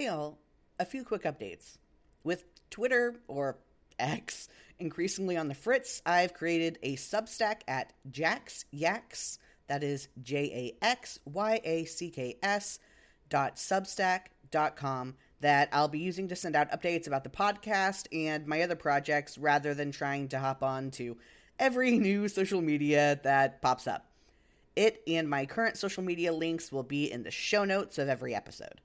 [0.00, 0.38] Hey all,
[0.78, 1.76] a few quick updates.
[2.24, 3.58] With Twitter, or
[3.98, 8.64] X, increasingly on the fritz, I've created a Substack at Jax
[9.66, 12.78] that is J A X Y A C K S,
[13.28, 18.06] dot Substack dot com, that I'll be using to send out updates about the podcast
[18.10, 21.18] and my other projects rather than trying to hop on to
[21.58, 24.06] every new social media that pops up.
[24.76, 28.34] It and my current social media links will be in the show notes of every
[28.34, 28.80] episode.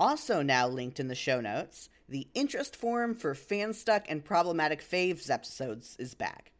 [0.00, 5.28] Also, now linked in the show notes, the interest form for Fanstuck and Problematic Faves
[5.28, 6.52] episodes is back.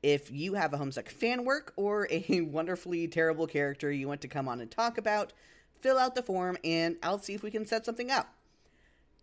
[0.00, 4.28] If you have a Homestuck fan work or a wonderfully terrible character you want to
[4.28, 5.32] come on and talk about,
[5.80, 8.32] fill out the form and I'll see if we can set something up.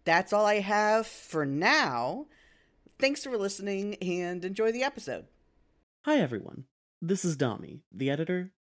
[0.04, 2.26] That's all I have for now.
[3.00, 5.28] Thanks for listening and enjoy the episode.
[6.04, 6.66] Hi, everyone.
[7.02, 8.52] This is Domi, the editor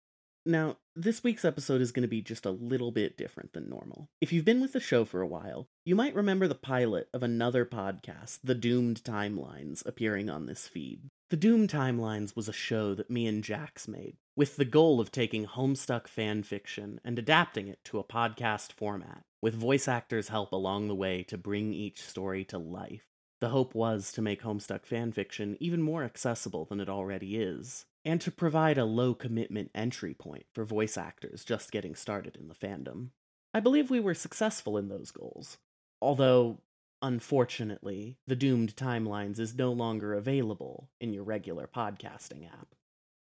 [0.46, 4.08] now, this week's episode is going to be just a little bit different than normal.
[4.20, 7.22] If you've been with the show for a while, you might remember the pilot of
[7.22, 11.08] another podcast, The Doomed Timelines, appearing on this feed.
[11.30, 15.10] The Doomed Timelines was a show that me and Jax made, with the goal of
[15.10, 20.52] taking Homestuck fan fiction and adapting it to a podcast format, with voice actors' help
[20.52, 23.06] along the way to bring each story to life.
[23.40, 28.20] The hope was to make Homestuck fanfiction even more accessible than it already is, and
[28.20, 32.54] to provide a low commitment entry point for voice actors just getting started in the
[32.54, 33.08] fandom.
[33.52, 35.58] I believe we were successful in those goals,
[36.02, 36.58] although,
[37.00, 42.74] unfortunately, the Doomed Timelines is no longer available in your regular podcasting app.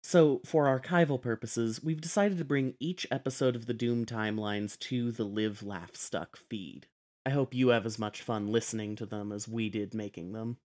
[0.03, 5.11] So, for archival purposes, we've decided to bring each episode of the Doom Timelines to
[5.11, 6.88] the Live Laugh Stuck feed.
[7.25, 10.58] I hope you have as much fun listening to them as we did making them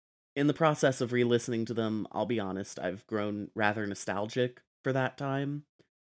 [0.41, 4.91] in the process of re-listening to them, I'll be honest, I've grown rather nostalgic for
[4.91, 5.65] that time.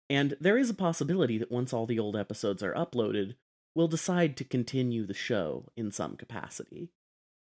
[0.09, 3.35] And there is a possibility that once all the old episodes are uploaded,
[3.75, 6.89] we'll decide to continue the show in some capacity.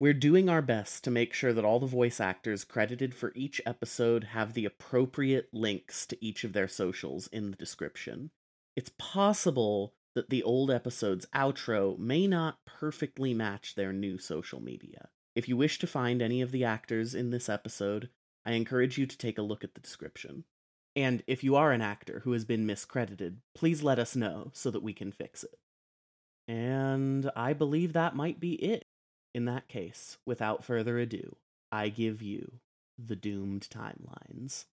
[0.01, 3.61] We're doing our best to make sure that all the voice actors credited for each
[3.65, 8.33] episode have the appropriate links to each of their socials in the description.
[8.75, 15.11] It's possible that the old episode's outro may not perfectly match their new social media.
[15.35, 18.11] If you wish to find any of the actors in this episode,
[18.45, 20.45] I encourage you to take a look at the description.
[20.95, 24.71] And if you are an actor who has been miscredited, please let us know so
[24.71, 25.59] that we can fix it.
[26.47, 28.85] And I believe that might be it.
[29.35, 31.37] In that case, without further ado,
[31.71, 32.61] I give you
[32.98, 34.67] the doomed timelines.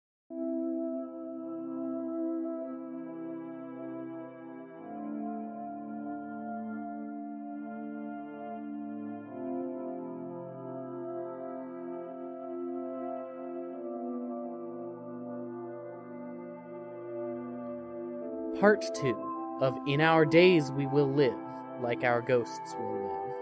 [18.67, 21.39] Part 2 of In Our Days We Will Live,
[21.81, 23.35] Like Our Ghosts Will Live.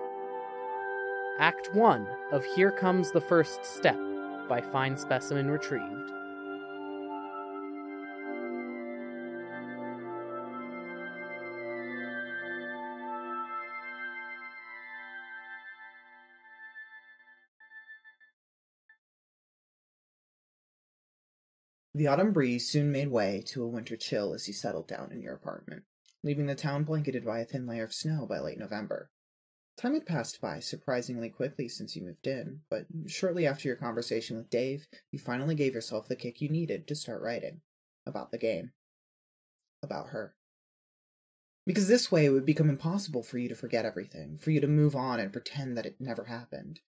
[1.38, 3.96] Act 1 of Here Comes the First Step
[4.50, 6.12] by Fine Specimen Retrieved.
[21.96, 25.22] The autumn breeze soon made way to a winter chill as you settled down in
[25.22, 25.84] your apartment,
[26.24, 29.10] leaving the town blanketed by a thin layer of snow by late November.
[29.76, 34.36] Time had passed by surprisingly quickly since you moved in, but shortly after your conversation
[34.36, 37.60] with Dave, you finally gave yourself the kick you needed to start writing.
[38.06, 38.72] About the game.
[39.82, 40.34] About her.
[41.64, 44.66] Because this way it would become impossible for you to forget everything, for you to
[44.66, 46.80] move on and pretend that it never happened.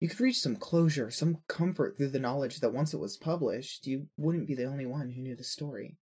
[0.00, 3.86] You could reach some closure, some comfort through the knowledge that once it was published,
[3.86, 5.96] you wouldn't be the only one who knew the story.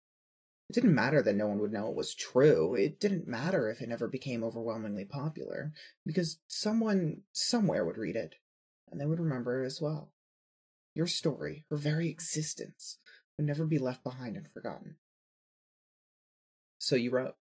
[0.69, 2.75] It didn't matter that no one would know it was true.
[2.75, 5.72] It didn't matter if it never became overwhelmingly popular,
[6.04, 8.37] because someone somewhere would read it,
[8.91, 10.10] and they would remember it as well.
[10.94, 12.99] Your story, her very existence,
[13.37, 14.97] would never be left behind and forgotten.
[16.78, 17.37] So you wrote.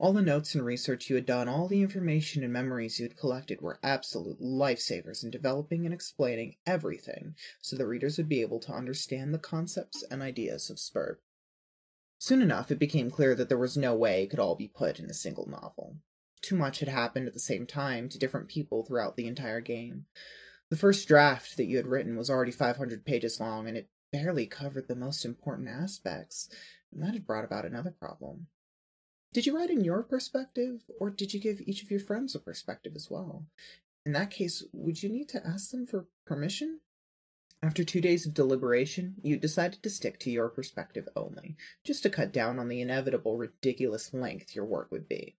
[0.00, 3.18] All the notes and research you had done, all the information and memories you had
[3.18, 8.60] collected were absolute lifesavers in developing and explaining everything so the readers would be able
[8.60, 11.16] to understand the concepts and ideas of Sburb.
[12.16, 14.98] Soon enough, it became clear that there was no way it could all be put
[14.98, 15.98] in a single novel.
[16.40, 20.06] Too much had happened at the same time to different people throughout the entire game.
[20.70, 24.46] The first draft that you had written was already 500 pages long, and it barely
[24.46, 26.48] covered the most important aspects,
[26.90, 28.46] and that had brought about another problem.
[29.32, 32.40] Did you write in your perspective, or did you give each of your friends a
[32.40, 33.46] perspective as well?
[34.04, 36.80] In that case, would you need to ask them for permission?
[37.62, 42.10] After two days of deliberation, you decided to stick to your perspective only, just to
[42.10, 45.36] cut down on the inevitable ridiculous length your work would be.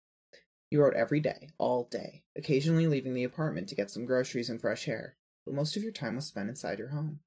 [0.69, 4.61] You wrote every day, all day, occasionally leaving the apartment to get some groceries and
[4.61, 7.19] fresh air, but most of your time was spent inside your home.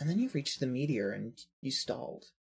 [0.00, 2.32] And then you reached the meteor and you stalled.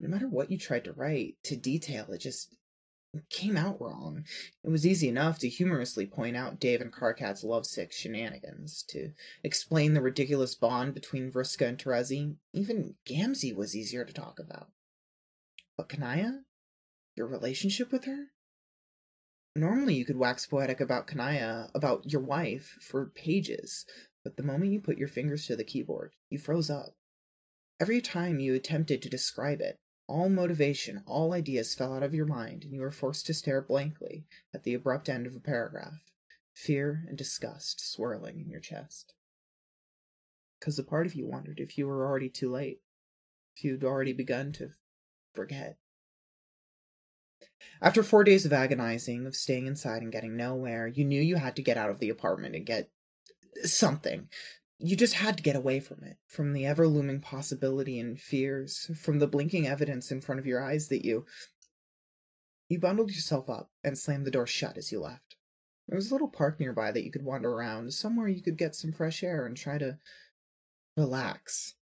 [0.00, 2.56] No matter what you tried to write, to detail, it just
[3.30, 4.24] came out wrong.
[4.62, 9.12] It was easy enough to humorously point out Dave and Karkat's lovesick shenanigans, to
[9.42, 12.36] explain the ridiculous bond between Vriska and Terezi.
[12.52, 14.68] Even Gamzee was easier to talk about.
[15.76, 16.40] But Kanaya?
[17.16, 18.26] Your relationship with her?
[19.56, 23.86] Normally you could wax poetic about Kanaya, about your wife, for pages,
[24.24, 26.96] but the moment you put your fingers to the keyboard, you froze up.
[27.80, 32.26] Every time you attempted to describe it, all motivation, all ideas fell out of your
[32.26, 36.04] mind, and you were forced to stare blankly at the abrupt end of a paragraph,
[36.52, 39.14] fear and disgust swirling in your chest.
[40.58, 42.80] Because a part of you wondered if you were already too late,
[43.56, 44.70] if you'd already begun to
[45.34, 45.78] forget.
[47.80, 51.56] After four days of agonizing, of staying inside and getting nowhere, you knew you had
[51.56, 52.90] to get out of the apartment and get
[53.62, 54.28] something
[54.78, 58.90] you just had to get away from it, from the ever looming possibility and fears,
[59.00, 61.24] from the blinking evidence in front of your eyes that you.
[62.68, 65.36] You bundled yourself up and slammed the door shut as you left.
[65.86, 68.74] There was a little park nearby that you could wander around, somewhere you could get
[68.74, 69.98] some fresh air and try to
[70.96, 71.74] relax.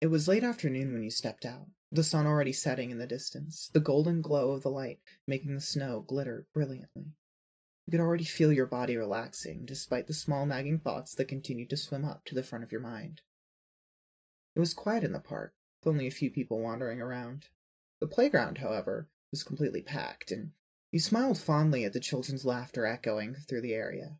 [0.00, 3.70] It was late afternoon when you stepped out, the sun already setting in the distance,
[3.72, 7.12] the golden glow of the light making the snow glitter brilliantly.
[7.86, 11.76] You could already feel your body relaxing, despite the small nagging thoughts that continued to
[11.76, 13.20] swim up to the front of your mind.
[14.56, 17.48] It was quiet in the park, with only a few people wandering around.
[18.00, 20.52] The playground, however, was completely packed, and
[20.92, 24.18] you smiled fondly at the children's laughter echoing through the area.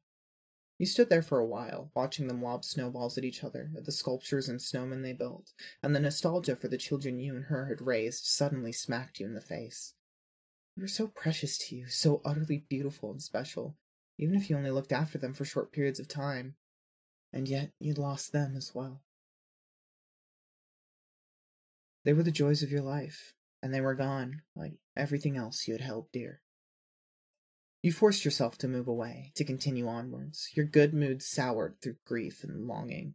[0.77, 3.93] You stood there for a while, watching them lob snowballs at each other, at the
[3.93, 5.53] sculptures and snowmen they built,
[5.83, 9.35] and the nostalgia for the children you and her had raised suddenly smacked you in
[9.35, 9.95] the face.
[10.77, 13.77] They were so precious to you, so utterly beautiful and special,
[14.19, 16.57] even if you only looked after them for short periods of time.
[17.33, 19.03] And yet you'd lost them as well.
[22.05, 25.75] They were the joys of your life, and they were gone, like everything else you
[25.75, 26.43] had held dear.
[27.83, 32.43] You forced yourself to move away, to continue onwards, your good mood soured through grief
[32.43, 33.15] and longing.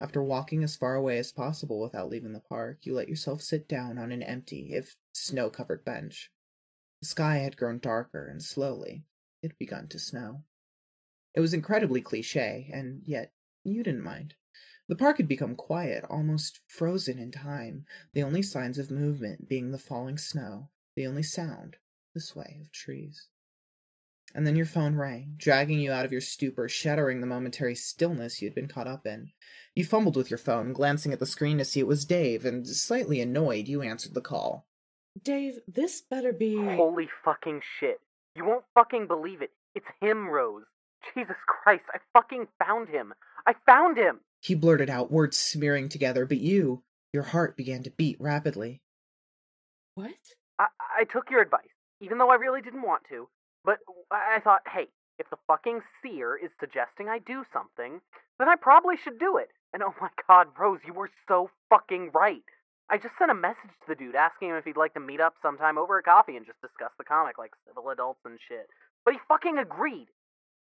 [0.00, 3.68] After walking as far away as possible without leaving the park, you let yourself sit
[3.68, 6.30] down on an empty, if snow covered bench.
[7.06, 9.04] The sky had grown darker, and slowly
[9.40, 10.42] it had begun to snow.
[11.36, 13.32] It was incredibly cliche, and yet
[13.62, 14.34] you didn't mind.
[14.88, 19.70] The park had become quiet, almost frozen in time, the only signs of movement being
[19.70, 21.76] the falling snow, the only sound
[22.12, 23.28] the sway of trees.
[24.34, 28.42] And then your phone rang, dragging you out of your stupor, shattering the momentary stillness
[28.42, 29.30] you had been caught up in.
[29.76, 32.66] You fumbled with your phone, glancing at the screen to see it was Dave, and
[32.66, 34.66] slightly annoyed, you answered the call.
[35.22, 36.56] Dave, this better be.
[36.56, 38.00] Holy fucking shit.
[38.34, 39.50] You won't fucking believe it.
[39.74, 40.64] It's him, Rose.
[41.14, 43.12] Jesus Christ, I fucking found him.
[43.46, 44.20] I found him!
[44.40, 46.82] He blurted out, words smearing together, but you,
[47.12, 48.82] your heart began to beat rapidly.
[49.94, 50.10] What?
[50.58, 50.66] I,
[51.00, 51.62] I took your advice,
[52.00, 53.28] even though I really didn't want to.
[53.64, 53.78] But
[54.10, 58.00] I thought, hey, if the fucking seer is suggesting I do something,
[58.38, 59.48] then I probably should do it.
[59.72, 62.44] And oh my god, Rose, you were so fucking right.
[62.88, 65.20] I just sent a message to the dude asking him if he'd like to meet
[65.20, 68.68] up sometime over a coffee and just discuss the comic like civil adults and shit.
[69.04, 70.06] But he fucking agreed.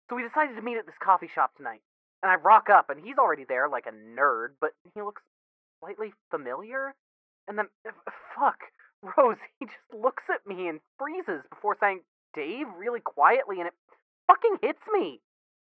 [0.08, 1.83] So we decided to meet at this coffee shop tonight.
[2.23, 5.23] And I rock up and he's already there like a nerd, but he looks
[5.80, 6.94] slightly familiar.
[7.47, 7.92] And then, uh,
[8.35, 8.59] fuck,
[9.16, 12.00] Rose, he just looks at me and freezes before saying,
[12.35, 13.75] Dave, really quietly, and it
[14.26, 15.21] fucking hits me.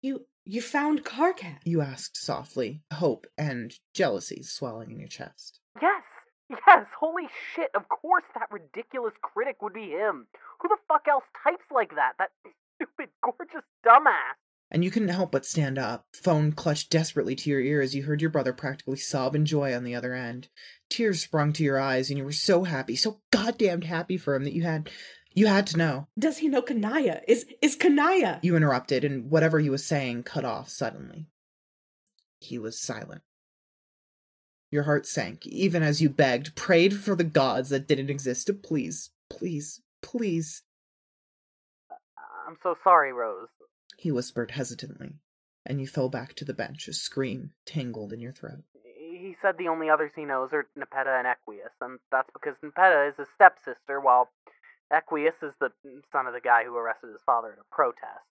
[0.01, 1.59] You you found Karkat?
[1.65, 5.61] You asked softly, hope and jealousy swelling in your chest.
[5.83, 6.03] Yes,
[6.51, 10.27] Yes, holy shit, of course that ridiculous critic would be him.
[10.61, 12.13] Who the fuck else types like that?
[12.19, 12.31] That
[12.77, 14.37] stupid, gorgeous dumbass.
[14.71, 18.03] And you couldn't help but stand up, phone clutched desperately to your ear as you
[18.03, 20.49] heard your brother practically sob in joy on the other end.
[20.91, 24.45] Tears sprung to your eyes, and you were so happy, so goddamned happy for him
[24.45, 24.91] that you had
[25.33, 26.09] you had to know.
[26.19, 27.23] Does he know Kanaya?
[27.29, 28.41] Is is Kanaya?
[28.43, 31.27] You interrupted, and whatever he was saying cut off suddenly.
[32.41, 33.23] He was silent.
[34.71, 38.55] Your heart sank, even as you begged, prayed for the gods that didn't exist to
[38.55, 40.63] please, please, please.
[42.47, 43.49] I'm so sorry, Rose.
[43.97, 45.15] He whispered hesitantly,
[45.65, 48.63] and you fell back to the bench, a scream tangled in your throat.
[48.95, 53.09] He said the only others he knows are Nepeta and Equius, and that's because Nepeta
[53.09, 54.31] is his stepsister, while
[54.93, 55.73] Equius is the
[56.13, 58.25] son of the guy who arrested his father at a protest.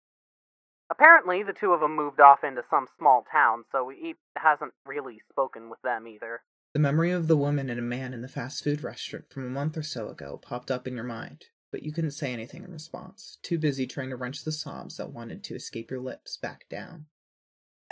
[0.90, 5.22] Apparently, the two of them moved off into some small town, so he hasn't really
[5.30, 6.42] spoken with them either.
[6.74, 9.50] The memory of the woman and a man in the fast food restaurant from a
[9.50, 12.64] month or so ago popped up in your mind, but but you couldn't say anything
[12.64, 16.36] in response, too busy trying to wrench the sobs that wanted to escape your lips
[16.36, 17.06] back down.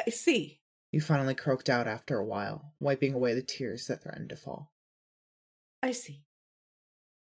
[0.04, 0.60] I see.
[0.92, 4.72] You finally croaked out after a while, wiping away the tears that threatened to fall.
[5.84, 6.24] I see.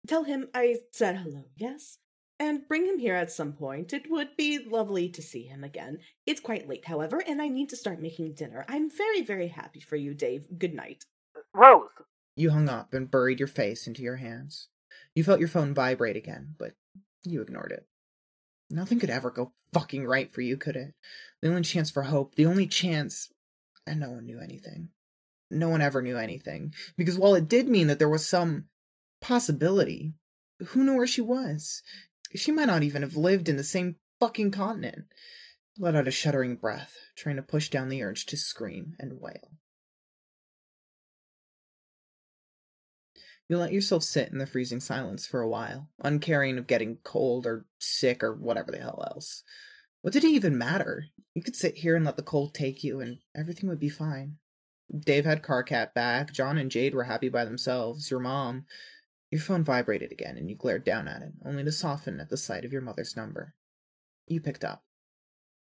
[0.06, 1.98] Tell him I said hello, yes?
[2.42, 3.94] And bring him here at some point.
[3.94, 6.00] It would be lovely to see him again.
[6.26, 8.66] It's quite late, however, and I need to start making dinner.
[8.68, 10.48] I'm very, very happy for you, Dave.
[10.58, 11.06] Good night.
[11.54, 11.90] Rose!
[12.36, 14.70] You hung up and buried your face into your hands.
[15.14, 16.72] You felt your phone vibrate again, but
[17.24, 17.86] you ignored it.
[18.72, 20.96] Nothing could ever go fucking right for you, could it?
[21.44, 23.30] The only chance for hope, the only chance.
[23.86, 24.90] And no one knew anything.
[25.52, 26.74] No one ever knew anything.
[26.98, 28.66] Because while it did mean that there was some
[29.22, 30.16] possibility,
[30.70, 31.84] who knew where she was?
[32.36, 35.06] She might not even have lived in the same fucking continent.
[35.78, 39.58] Let out a shuddering breath, trying to push down the urge to scream and wail.
[43.50, 47.46] You let yourself sit in the freezing silence for a while, uncaring of getting cold
[47.46, 49.44] or sick or whatever the hell else.
[50.02, 51.08] What did it even matter?
[51.34, 54.38] You could sit here and let the cold take you, and everything would be fine.
[54.98, 58.66] Dave had Karkat back, John and Jade were happy by themselves, your mom.
[59.32, 62.38] Your phone vibrated again, and you glared down at it, only to soften at the
[62.38, 63.56] sight of your mother's number.
[64.28, 64.84] You picked up.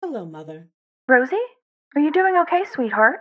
[0.02, 0.68] Hello, Mother.
[1.06, 1.36] Rosie?
[1.94, 3.20] Are you doing okay, sweetheart?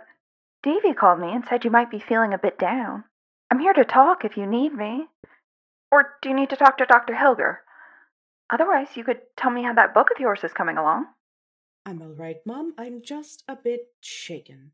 [0.64, 3.04] Davy called me and said you might be feeling a bit down.
[3.50, 5.06] I'm here to talk if you need me.
[5.92, 7.14] Or do you need to talk to Dr.
[7.14, 7.58] Hilger?
[8.52, 11.06] Otherwise, you could tell me how that book of yours is coming along.
[11.86, 12.74] I'm all right, Mom.
[12.76, 14.72] I'm just a bit shaken.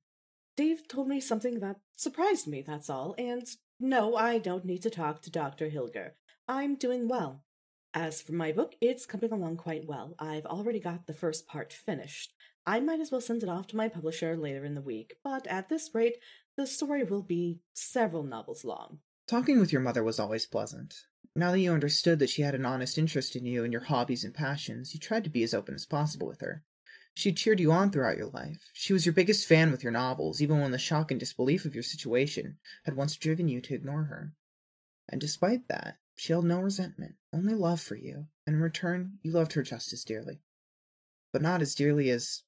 [0.56, 3.47] Dave told me something that surprised me, that's all, and
[3.78, 5.71] no, I don't need to talk to Dr.
[5.71, 6.12] Hilger.
[6.49, 7.42] I'm doing well.
[7.95, 10.14] As for my book, it's coming along quite well.
[10.18, 12.35] I've already got the first part finished.
[12.66, 15.47] I might as well send it off to my publisher later in the week, but
[15.47, 16.16] at this rate,
[16.56, 18.99] the story will be several novels long.
[19.28, 20.95] Talking with your mother was always pleasant.
[21.35, 24.25] Now that you understood that she had an honest interest in you and your hobbies
[24.25, 26.64] and passions, you tried to be as open as possible with her.
[27.16, 28.58] She cheered you on throughout your life.
[28.75, 31.75] She was your biggest fan with your novels, even when the shock and disbelief of
[31.75, 34.35] your situation had once driven you to ignore her.
[35.08, 39.32] And despite that, she held no resentment, only love for you, and in return, you
[39.32, 40.42] loved her just as dearly.
[41.32, 42.42] But not as dearly as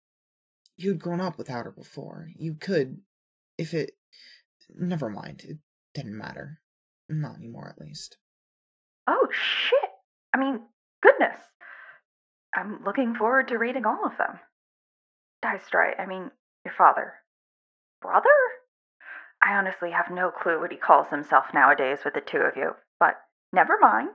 [0.77, 2.29] you had grown up without her before.
[2.37, 3.01] You could,
[3.57, 3.93] if it.
[4.75, 5.57] Never mind, it
[5.95, 6.61] didn't matter.
[7.09, 8.19] Not anymore, at least.
[9.07, 9.91] Oh, shit!
[10.35, 10.61] I mean,
[11.03, 11.39] goodness!
[12.55, 14.39] I'm looking forward to reading all of them.
[15.45, 16.31] Dystri, I mean,
[16.65, 17.15] your father.
[18.01, 18.29] Brother?
[19.43, 22.73] I honestly have no clue what he calls himself nowadays with the two of you,
[22.99, 23.15] but
[23.53, 24.11] never mind.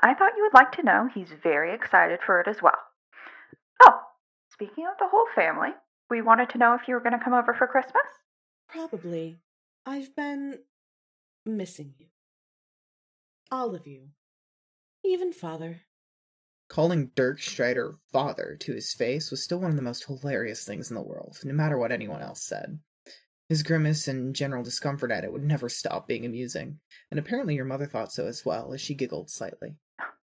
[0.00, 2.78] I thought you would like to know he's very excited for it as well.
[3.82, 4.00] Oh,
[4.52, 5.70] speaking of the whole family,
[6.08, 8.06] we wanted to know if you were going to come over for Christmas?
[8.68, 9.40] Probably.
[9.84, 10.60] I've been
[11.44, 12.06] missing you.
[13.50, 14.10] All of you.
[15.04, 15.80] Even father.
[16.68, 20.90] Calling Dirk Strider father to his face was still one of the most hilarious things
[20.90, 22.78] in the world, no matter what anyone else said.
[23.48, 27.64] His grimace and general discomfort at it would never stop being amusing, and apparently your
[27.64, 29.76] mother thought so as well, as she giggled slightly.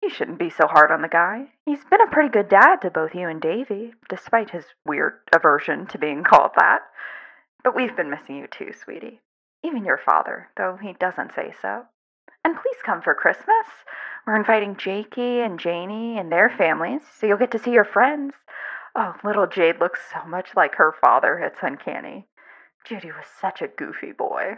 [0.03, 1.47] You shouldn't be so hard on the guy.
[1.65, 5.87] He's been a pretty good dad to both you and Davy, despite his weird aversion
[5.87, 6.81] to being called that.
[7.63, 9.19] But we've been missing you too, sweetie.
[9.65, 11.85] Even your father, though he doesn't say so.
[12.45, 13.67] And please come for Christmas.
[14.27, 18.33] We're inviting Jakey and Janie and their families, so you'll get to see your friends.
[18.93, 22.27] Oh, little Jade looks so much like her father, it's uncanny.
[22.85, 24.55] Judy was such a goofy boy.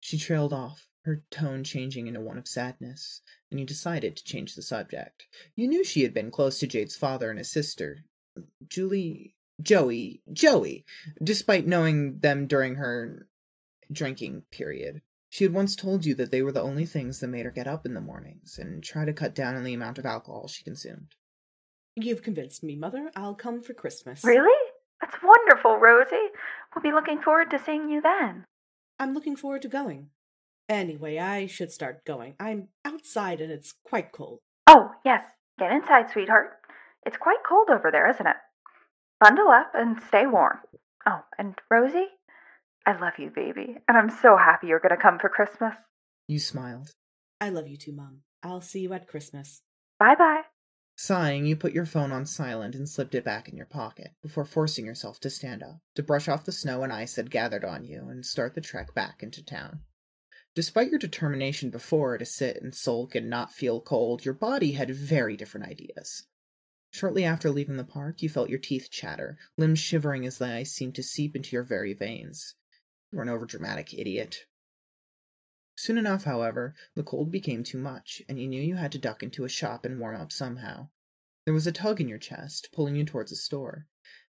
[0.00, 4.56] She trailed off, her tone changing into one of sadness, and you decided to change
[4.56, 5.28] the subject.
[5.54, 8.04] You knew she had been close to Jade's father and his sister,
[8.66, 10.84] Julie, Joey, Joey,
[11.22, 13.28] despite knowing them during her
[13.92, 15.02] drinking period.
[15.30, 17.68] She had once told you that they were the only things that made her get
[17.68, 20.64] up in the mornings and try to cut down on the amount of alcohol she
[20.64, 21.14] consumed.
[21.94, 23.10] You've convinced me, Mother.
[23.14, 24.24] I'll come for Christmas.
[24.24, 24.70] Really?
[25.00, 26.16] That's wonderful, Rosie.
[26.74, 28.44] We'll be looking forward to seeing you then.
[28.98, 30.08] I'm looking forward to going.
[30.68, 32.34] Anyway, I should start going.
[32.40, 34.40] I'm outside and it's quite cold.
[34.66, 35.24] Oh, yes.
[35.58, 36.58] Get inside, sweetheart.
[37.06, 38.36] It's quite cold over there, isn't it?
[39.20, 40.58] Bundle up and stay warm.
[41.06, 42.08] Oh, and Rosie,
[42.86, 45.74] I love you, baby, and I'm so happy you're going to come for Christmas.
[46.26, 46.90] You smiled.
[47.40, 48.22] I love you too, Mom.
[48.42, 49.62] I'll see you at Christmas.
[49.98, 50.42] Bye bye.
[50.96, 54.44] Sighing, you put your phone on silent and slipped it back in your pocket before
[54.44, 57.84] forcing yourself to stand up, to brush off the snow and ice that gathered on
[57.84, 59.80] you, and start the trek back into town.
[60.54, 64.90] Despite your determination before to sit and sulk and not feel cold, your body had
[64.90, 66.26] very different ideas.
[66.90, 70.72] Shortly after leaving the park, you felt your teeth chatter, limbs shivering as the ice
[70.72, 72.56] seemed to seep into your very veins.
[73.10, 74.46] You were an overdramatic idiot.
[75.76, 79.22] Soon enough, however, the cold became too much, and you knew you had to duck
[79.22, 80.88] into a shop and warm up somehow.
[81.44, 83.86] There was a tug in your chest, pulling you towards a store.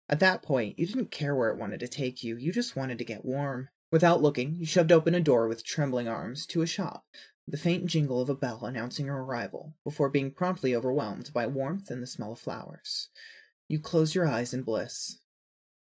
[0.07, 2.97] At that point, you didn't care where it wanted to take you, you just wanted
[2.99, 3.69] to get warm.
[3.91, 7.05] Without looking, you shoved open a door with trembling arms to a shop,
[7.47, 11.89] the faint jingle of a bell announcing your arrival, before being promptly overwhelmed by warmth
[11.89, 13.09] and the smell of flowers.
[13.67, 15.19] You closed your eyes in bliss.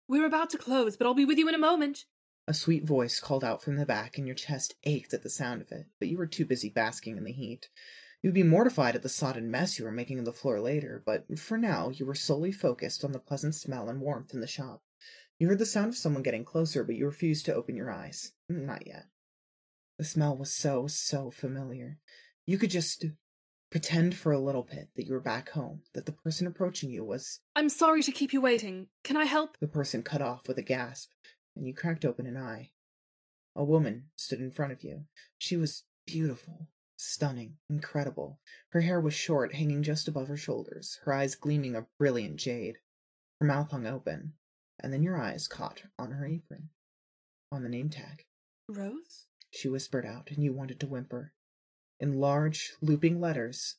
[0.07, 2.05] We're about to close, but I'll be with you in a moment.
[2.47, 5.61] A sweet voice called out from the back, and your chest ached at the sound
[5.61, 7.69] of it, but you were too busy basking in the heat.
[8.21, 11.39] You'd be mortified at the sodden mess you were making of the floor later, but
[11.39, 14.83] for now you were solely focused on the pleasant smell and warmth in the shop.
[15.39, 18.31] You heard the sound of someone getting closer, but you refused to open your eyes.
[18.51, 19.05] Mm, not yet.
[19.97, 21.99] The smell was so, so familiar.
[22.45, 23.05] You could just
[23.69, 27.03] pretend for a little bit that you were back home, that the person approaching you
[27.03, 27.41] was.
[27.55, 28.87] I'm sorry to keep you waiting.
[29.03, 29.57] Can I help?
[29.59, 31.09] The person cut off with a gasp,
[31.55, 32.71] and you cracked open an eye.
[33.55, 35.05] A woman stood in front of you.
[35.37, 38.39] She was beautiful, stunning, incredible.
[38.69, 42.77] Her hair was short, hanging just above her shoulders, her eyes gleaming a brilliant jade.
[43.39, 44.33] Her mouth hung open,
[44.79, 46.69] and then your eyes caught on her apron,
[47.51, 48.25] on the name tag.
[48.67, 49.27] Rose?
[49.51, 51.33] She whispered out, and you wanted to whimper.
[51.99, 53.77] In large, looping letters,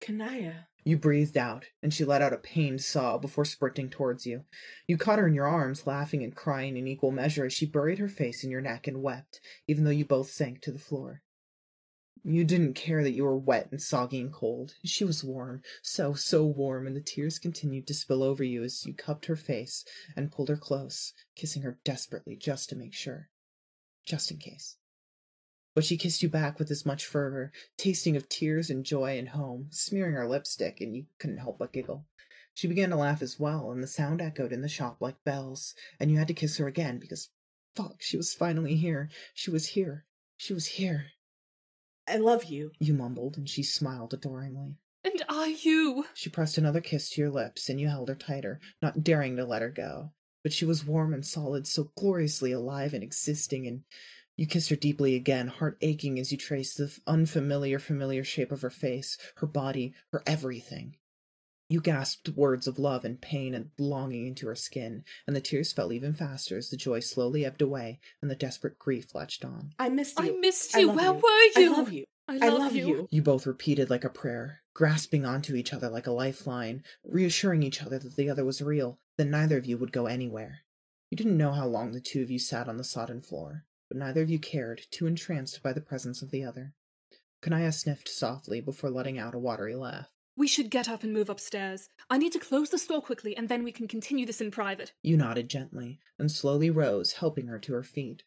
[0.00, 0.68] Kanaya.
[0.84, 4.44] You breathed out, and she let out a pained sob before sprinting towards you.
[4.88, 7.98] You caught her in your arms, laughing and crying in equal measure as she buried
[7.98, 11.22] her face in your neck and wept, even though you both sank to the floor.
[12.24, 14.74] You didn't care that you were wet and soggy and cold.
[14.84, 18.84] She was warm, so, so warm, and the tears continued to spill over you as
[18.84, 19.84] you cupped her face
[20.16, 23.28] and pulled her close, kissing her desperately just to make sure.
[24.04, 24.76] Just in case.
[25.74, 29.30] But she kissed you back with as much fervor, tasting of tears and joy and
[29.30, 32.06] home, smearing her lipstick, and you couldn't help but giggle.
[32.54, 35.74] She began to laugh as well, and the sound echoed in the shop like bells,
[35.98, 37.30] and you had to kiss her again because,
[37.74, 39.08] fuck, she was finally here.
[39.32, 40.04] She was here.
[40.36, 41.06] She was here.
[42.06, 42.72] I love you.
[42.78, 44.76] You mumbled, and she smiled adoringly.
[45.04, 46.04] And I you.
[46.14, 49.44] She pressed another kiss to your lips, and you held her tighter, not daring to
[49.44, 50.12] let her go.
[50.42, 53.84] But she was warm and solid, so gloriously alive and existing, and
[54.36, 58.62] you kissed her deeply again, heart aching as you traced the unfamiliar, familiar shape of
[58.62, 60.96] her face, her body, her everything.
[61.68, 65.72] You gasped words of love and pain and longing into her skin, and the tears
[65.72, 69.72] fell even faster as the joy slowly ebbed away and the desperate grief latched on.
[69.78, 70.36] I missed you.
[70.36, 70.86] I missed you.
[70.88, 71.12] love Where you.
[71.14, 71.72] were you?
[71.72, 72.04] I love you.
[72.28, 72.86] I I love, love you.
[72.86, 73.08] you.
[73.10, 77.82] You both repeated like a prayer, grasping onto each other like a lifeline, reassuring each
[77.82, 80.60] other that the other was real, that neither of you would go anywhere.
[81.10, 83.98] You didn't know how long the two of you sat on the sodden floor, but
[83.98, 86.72] neither of you cared, too entranced by the presence of the other.
[87.42, 90.08] Kanaya sniffed softly before letting out a watery laugh.
[90.34, 91.90] We should get up and move upstairs.
[92.08, 94.94] I need to close the store quickly, and then we can continue this in private.
[95.02, 98.22] You nodded gently, and slowly rose, helping her to her feet.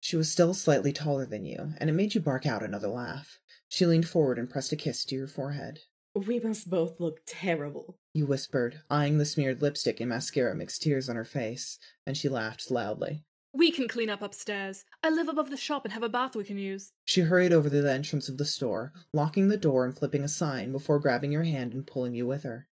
[0.00, 3.38] She was still slightly taller than you, and it made you bark out another laugh.
[3.68, 5.78] She leaned forward and pressed a kiss to your forehead.
[6.12, 8.00] We must both look terrible.
[8.12, 12.28] You whispered, eyeing the smeared lipstick and mascara mixed tears on her face, and she
[12.28, 13.22] laughed loudly.
[13.58, 14.84] We can clean up upstairs.
[15.02, 16.92] I live above the shop and have a bath we can use.
[17.04, 20.28] She hurried over to the entrance of the store, locking the door and flipping a
[20.28, 22.68] sign before grabbing your hand and pulling you with her.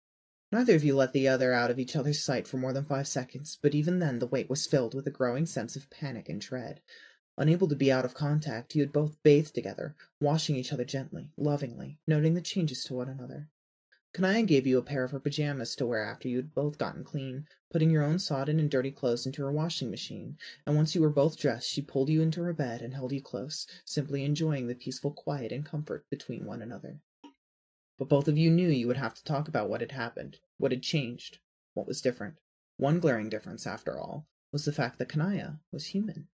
[0.50, 3.06] Neither of you let the other out of each other's sight for more than five
[3.06, 6.40] seconds, but even then the wait was filled with a growing sense of panic and
[6.40, 6.80] dread.
[7.38, 11.30] Unable to be out of contact, you had both bathed together, washing each other gently,
[11.36, 13.48] lovingly, noting the changes to one another.
[14.12, 17.02] Kanaya gave you a pair of her pajamas to wear after you had both gotten
[17.02, 21.00] clean, putting your own sodden and dirty clothes into her washing machine, and once you
[21.00, 24.66] were both dressed, she pulled you into her bed and held you close, simply enjoying
[24.66, 27.00] the peaceful quiet and comfort between one another.
[27.98, 30.72] But both of you knew you would have to talk about what had happened, what
[30.72, 31.38] had changed,
[31.72, 32.34] what was different.
[32.76, 36.28] One glaring difference, after all, was the fact that Kanaya was human.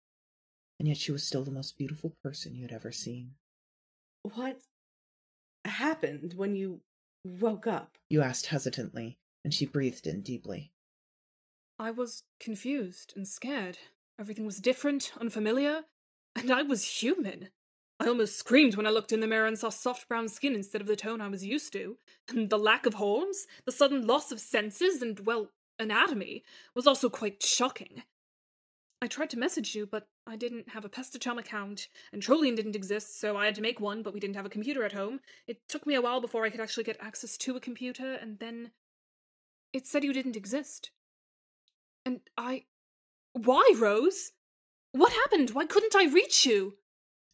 [0.80, 3.36] And yet she was still the most beautiful person you had ever seen.
[4.24, 4.62] What
[5.66, 6.82] happened when you
[7.28, 7.98] woke up?
[8.10, 10.72] You asked hesitantly, and she breathed in deeply.
[11.80, 13.78] I was confused and scared.
[14.20, 15.84] Everything was different, unfamiliar,
[16.36, 17.50] and I was human.
[18.00, 20.82] I almost screamed when I looked in the mirror and saw soft brown skin instead
[20.82, 21.98] of the tone I was used to.
[22.30, 26.44] And the lack of horns, the sudden loss of senses, and, well, anatomy
[26.76, 28.04] was also quite shocking.
[29.02, 32.76] I tried to message you, but I didn't have a Pesterchum account, and Trollian didn't
[32.76, 35.20] exist, so I had to make one, but we didn't have a computer at home.
[35.48, 38.40] It took me a while before I could actually get access to a computer, and
[38.40, 38.72] then
[39.72, 40.92] it said you didn't exist.
[42.06, 42.64] And I.
[43.34, 44.32] Why, Rose?
[44.94, 45.52] What happened?
[45.52, 46.78] Why couldn't I reach you?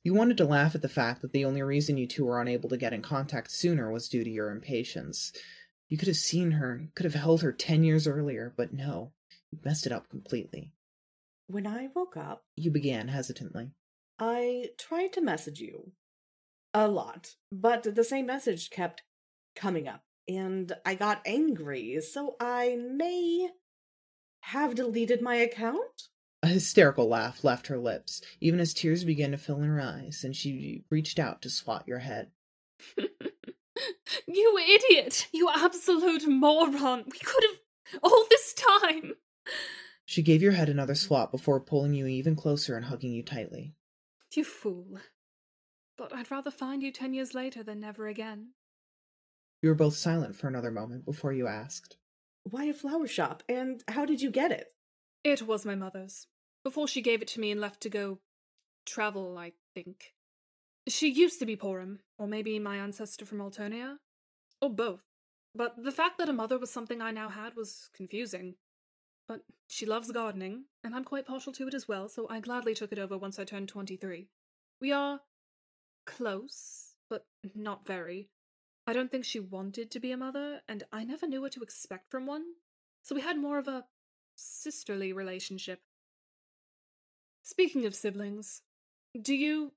[0.04, 2.68] You wanted to laugh at the fact that the only reason you two were unable
[2.70, 5.32] to get in contact sooner was due to your impatience.
[5.88, 9.14] You could have seen her, could have held her ten years earlier, but no,
[9.50, 10.74] you messed it up completely.
[11.48, 13.72] When I woke up, You began hesitantly.
[14.20, 15.92] I tried to message you
[16.74, 19.04] a lot, but the same message kept
[19.56, 23.50] coming up, and I got angry, so I may
[24.42, 26.10] have deleted my account?
[26.42, 30.24] A hysterical laugh left her lips, even as tears began to fill in her eyes,
[30.24, 32.32] and she reached out to swat your head.
[34.28, 35.28] you idiot!
[35.34, 37.04] You absolute moron!
[37.06, 38.00] We could have.
[38.04, 39.14] all this time!
[40.14, 43.74] She gave your head another swat before pulling you even closer and hugging you tightly.
[44.36, 45.00] You fool.
[45.98, 48.50] But I'd rather find you ten years later than never again.
[49.64, 51.98] You were both silent for another moment before you asked.
[52.44, 54.68] Why a flower shop, and how did you get it?
[55.24, 56.28] It was my mother's.
[56.64, 58.20] Before she gave it to me and left to go
[58.86, 60.14] travel, I think.
[60.88, 63.98] She used to be Porrim, or maybe my ancestor from Alternia,
[64.62, 65.02] or both.
[65.56, 68.58] But the fact that a mother was something I now had was confusing.
[69.28, 72.74] But she loves gardening, and I'm quite partial to it as well, so I gladly
[72.74, 74.28] took it over once I turned 23.
[74.82, 75.22] We are
[76.06, 78.30] close, but not very.
[78.86, 81.64] I don't think she wanted to be a mother, and I never knew what to
[81.64, 82.44] expect from one,
[83.02, 83.86] so we had more of a
[84.36, 85.82] sisterly relationship.
[87.44, 88.62] Speaking of siblings,
[89.20, 89.74] do you.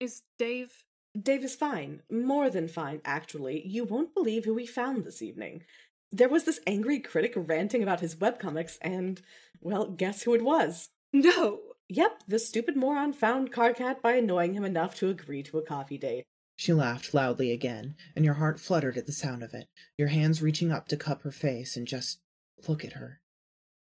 [0.00, 0.84] Is Dave.
[1.20, 2.02] Dave is fine.
[2.08, 3.66] More than fine, actually.
[3.66, 5.64] You won't believe who we found this evening.
[6.10, 9.20] There was this angry critic ranting about his webcomics, and,
[9.60, 10.88] well, guess who it was?
[11.12, 11.60] No!
[11.88, 15.98] Yep, the stupid moron found Karkat by annoying him enough to agree to a coffee
[15.98, 16.24] date.
[16.56, 20.42] She laughed loudly again, and your heart fluttered at the sound of it, your hands
[20.42, 22.20] reaching up to cup her face and just
[22.66, 23.20] look at her.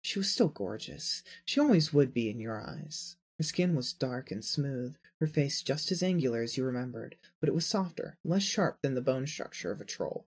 [0.02, 1.22] She was still gorgeous.
[1.44, 3.16] She always would be in your eyes.
[3.38, 7.48] Her skin was dark and smooth, her face just as angular as you remembered, but
[7.48, 10.26] it was softer, less sharp than the bone structure of a troll.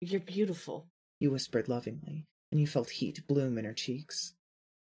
[0.00, 0.86] You're beautiful,
[1.20, 4.34] you whispered lovingly, and you felt heat bloom in her cheeks.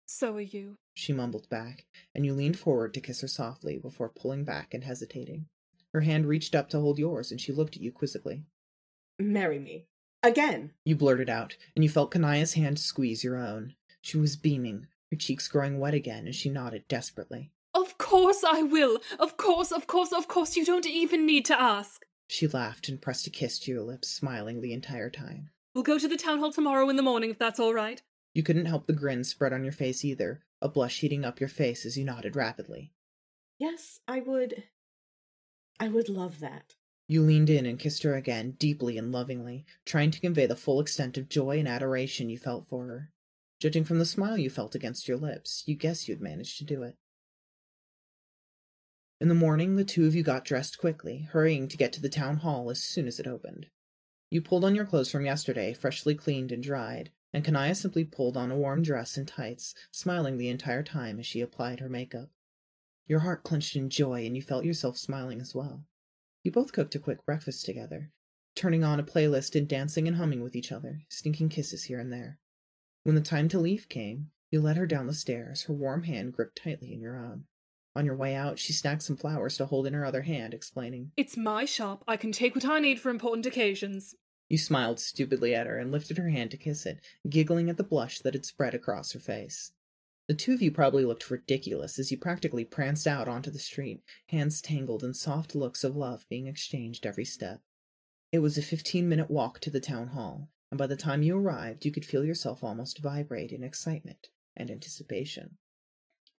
[0.06, 4.08] So are you, she mumbled back, and you leaned forward to kiss her softly before
[4.08, 5.46] pulling back and hesitating.
[5.92, 8.44] Her hand reached up to hold yours, and she looked at you quizzically.
[9.18, 9.86] Marry me.
[10.22, 10.72] Again.
[10.84, 13.74] You blurted out, and you felt Kanaya's hand squeeze your own.
[14.00, 17.50] She was beaming, her cheeks growing wet again as she nodded desperately.
[17.74, 18.98] Of course I will!
[19.18, 22.04] Of course, of course, of course, you don't even need to ask!
[22.28, 25.50] She laughed and pressed a kiss to your lips, smiling the entire time.
[25.78, 28.02] We'll go to the town hall tomorrow in the morning if that's all right.
[28.34, 31.48] You couldn't help the grin spread on your face either, a blush heating up your
[31.48, 32.90] face as you nodded rapidly.
[33.60, 34.64] Yes, I would.
[35.78, 36.74] I would love that.
[37.06, 40.80] You leaned in and kissed her again, deeply and lovingly, trying to convey the full
[40.80, 43.12] extent of joy and adoration you felt for her.
[43.60, 46.82] Judging from the smile you felt against your lips, you guess you'd managed to do
[46.82, 46.96] it.
[49.20, 52.08] In the morning, the two of you got dressed quickly, hurrying to get to the
[52.08, 53.68] town hall as soon as it opened.
[54.30, 58.36] You pulled on your clothes from yesterday, freshly cleaned and dried, and Kanaya simply pulled
[58.36, 62.30] on a warm dress and tights, smiling the entire time as she applied her makeup.
[63.06, 65.84] Your heart clenched in joy, and you felt yourself smiling as well.
[66.42, 68.12] You both cooked a quick breakfast together,
[68.54, 72.12] turning on a playlist and dancing and humming with each other, stinking kisses here and
[72.12, 72.38] there.
[73.04, 76.34] When the time to leave came, you led her down the stairs, her warm hand
[76.34, 77.44] gripped tightly in your own.
[77.98, 81.10] On your way out, she snagged some flowers to hold in her other hand, explaining,
[81.16, 82.04] It's my shop.
[82.06, 84.14] I can take what I need for important occasions.
[84.48, 87.82] You smiled stupidly at her and lifted her hand to kiss it, giggling at the
[87.82, 89.72] blush that had spread across her face.
[90.28, 94.04] The two of you probably looked ridiculous as you practically pranced out onto the street,
[94.28, 97.62] hands tangled and soft looks of love being exchanged every step.
[98.30, 101.36] It was a fifteen minute walk to the town hall, and by the time you
[101.36, 105.56] arrived, you could feel yourself almost vibrate in excitement and anticipation.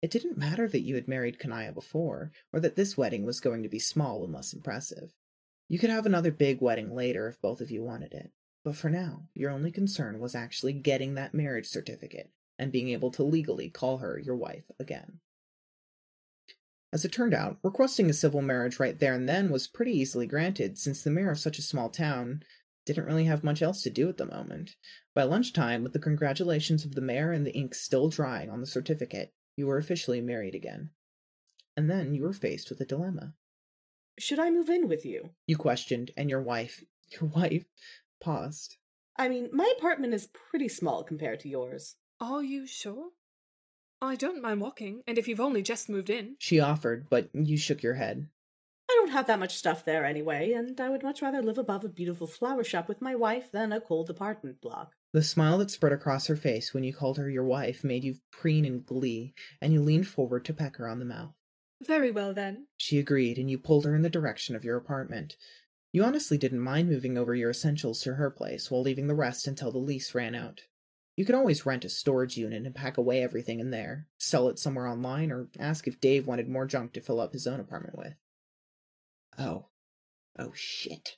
[0.01, 3.63] It didn't matter that you had married Kanaya before, or that this wedding was going
[3.63, 5.13] to be small and less impressive.
[5.67, 8.31] You could have another big wedding later if both of you wanted it,
[8.63, 13.11] but for now, your only concern was actually getting that marriage certificate and being able
[13.11, 15.19] to legally call her your wife again.
[16.91, 20.25] As it turned out, requesting a civil marriage right there and then was pretty easily
[20.25, 22.41] granted, since the mayor of such a small town
[22.85, 24.75] didn't really have much else to do at the moment.
[25.13, 28.65] By lunchtime, with the congratulations of the mayor and the ink still drying on the
[28.65, 30.89] certificate, you were officially married again.
[31.75, 33.33] And then you were faced with a dilemma.
[34.17, 35.31] Should I move in with you?
[35.45, 37.65] You questioned, and your wife, your wife,
[38.19, 38.77] paused.
[39.17, 41.97] I mean, my apartment is pretty small compared to yours.
[42.21, 43.09] Are you sure?
[44.01, 46.37] I don't mind walking, and if you've only just moved in.
[46.39, 48.29] She offered, but you shook your head.
[48.89, 51.83] I don't have that much stuff there anyway, and I would much rather live above
[51.83, 54.95] a beautiful flower shop with my wife than a cold apartment block.
[55.11, 58.17] The smile that spread across her face when you called her your wife made you
[58.31, 61.33] preen in glee, and you leaned forward to peck her on the mouth.
[61.81, 62.67] Very well, then.
[62.77, 65.35] She agreed, and you pulled her in the direction of your apartment.
[65.91, 69.47] You honestly didn't mind moving over your essentials to her place while leaving the rest
[69.47, 70.61] until the lease ran out.
[71.15, 74.59] You could always rent a storage unit and pack away everything in there, sell it
[74.59, 77.97] somewhere online, or ask if Dave wanted more junk to fill up his own apartment
[77.97, 78.13] with.
[79.37, 79.65] Oh.
[80.37, 81.17] Oh shit.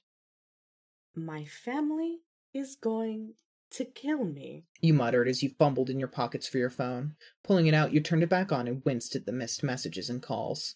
[1.13, 2.19] My family
[2.53, 3.33] is going
[3.71, 4.65] to kill me.
[4.81, 7.15] You muttered as you fumbled in your pockets for your phone.
[7.43, 10.21] Pulling it out, you turned it back on and winced at the missed messages and
[10.21, 10.75] calls.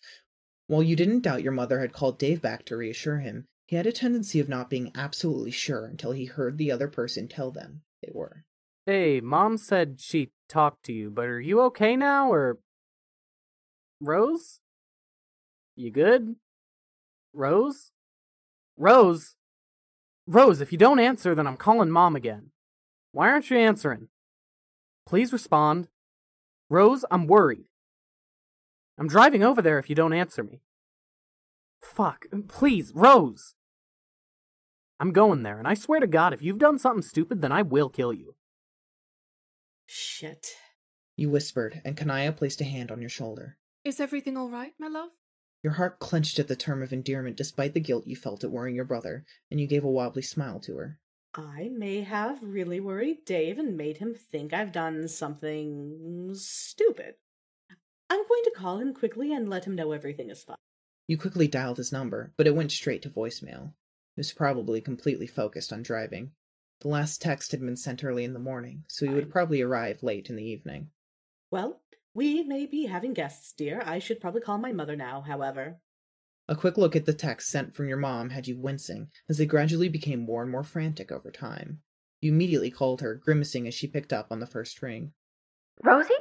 [0.68, 3.88] While you didn't doubt your mother had called Dave back to reassure him, he had
[3.88, 7.82] a tendency of not being absolutely sure until he heard the other person tell them
[8.02, 8.46] they were.
[8.86, 12.60] Hey, Mom said she talked to you, but are you okay now, or.
[14.00, 14.60] Rose?
[15.76, 16.36] You good?
[17.34, 17.92] Rose?
[18.78, 19.36] Rose?
[20.28, 22.52] Rose, if you don't answer, then I'm calling Mom again.
[23.16, 24.10] Why aren't you answering?
[25.08, 25.88] Please respond.
[26.70, 27.64] Rose, I'm worried.
[28.98, 30.60] I'm driving over there if you don't answer me.
[31.82, 32.26] Fuck.
[32.50, 33.56] Please, Rose.
[35.00, 37.62] I'm going there, and I swear to God, if you've done something stupid, then I
[37.62, 38.36] will kill you.
[39.86, 40.48] Shit.
[41.16, 43.56] You whispered, and Kanaya placed a hand on your shoulder.
[43.86, 45.12] Is everything all right, my love?
[45.64, 48.76] Your heart clenched at the term of endearment despite the guilt you felt at worrying
[48.76, 51.00] your brother, and you gave a wobbly smile to her.
[51.38, 57.16] I may have really worried Dave and made him think I've done something stupid.
[58.10, 60.56] I'm going to call him quickly and let him know everything is fine.
[61.08, 63.74] You quickly dialed his number, but it went straight to voicemail.
[64.16, 66.32] He was probably completely focused on driving.
[66.82, 70.04] The last text had been sent early in the morning, so he would probably arrive
[70.04, 70.90] late in the evening.
[71.52, 71.82] Well,
[72.14, 73.82] we may be having guests, dear.
[73.86, 75.80] I should probably call my mother now, however.
[76.48, 79.48] A quick look at the text sent from your mom had you wincing, as they
[79.48, 81.80] gradually became more and more frantic over time.
[82.22, 85.14] You immediately called her, grimacing as she picked up on the first ring.
[85.84, 86.14] Rosie?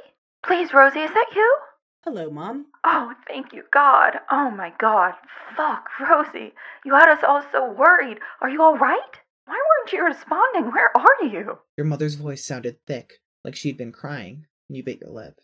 [0.43, 1.57] Please, Rosie, is that you?
[2.03, 2.65] Hello, Mom.
[2.83, 4.19] Oh, thank you, God.
[4.31, 5.13] Oh my God.
[5.55, 6.53] Fuck, Rosie.
[6.83, 8.17] You had us all so worried.
[8.41, 8.99] Are you all right?
[9.45, 10.71] Why weren't you responding?
[10.71, 11.59] Where are you?
[11.77, 15.39] Your mother's voice sounded thick, like she'd been crying, and you bit your lip.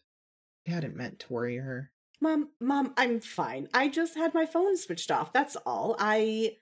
[0.65, 1.91] You hadn't meant to worry her.
[2.21, 3.67] Mom, Mom, I'm fine.
[3.73, 5.33] I just had my phone switched off.
[5.33, 5.95] That's all.
[5.99, 6.57] I.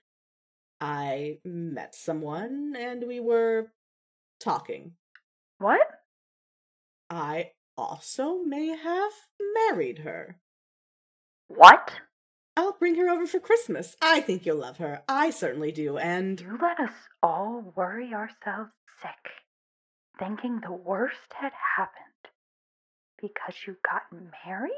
[0.82, 3.74] I met someone and we were
[4.40, 4.94] talking.
[5.58, 5.86] What?
[7.10, 9.12] I also may have
[9.56, 10.40] married her.
[11.48, 11.92] What?
[12.56, 13.98] I'll bring her over for Christmas.
[14.02, 15.02] I think you'll love her.
[15.08, 16.40] I certainly do, and.
[16.40, 19.32] You let us all worry ourselves sick,
[20.18, 22.06] thinking the worst had happened
[23.22, 24.04] because you got
[24.46, 24.72] married?